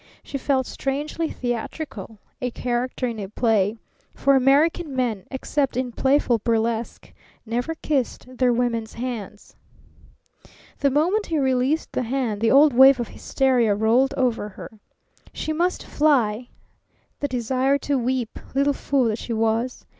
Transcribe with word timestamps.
She 0.23 0.39
felt 0.39 0.65
strangely 0.65 1.29
theatrical, 1.29 2.17
a 2.41 2.49
character 2.49 3.05
in 3.05 3.19
a 3.19 3.29
play; 3.29 3.75
for 4.15 4.35
American 4.35 4.95
men, 4.95 5.25
except 5.29 5.77
in 5.77 5.91
playful 5.91 6.39
burlesque, 6.43 7.13
never 7.45 7.75
kissed 7.75 8.25
their 8.39 8.51
women's 8.51 8.93
hands. 8.95 9.55
The 10.79 10.89
moment 10.89 11.27
he 11.27 11.37
released 11.37 11.91
the 11.91 12.01
hand 12.01 12.41
the 12.41 12.49
old 12.49 12.73
wave 12.73 12.99
of 12.99 13.09
hysteria 13.09 13.75
rolled 13.75 14.15
over 14.17 14.49
her. 14.49 14.71
She 15.33 15.53
must 15.53 15.85
fly. 15.85 16.49
The 17.19 17.27
desire 17.27 17.77
to 17.85 17.95
weep, 17.99 18.39
little 18.55 18.73
fool 18.73 19.03
that 19.03 19.19
she 19.19 19.33
was! 19.33 19.85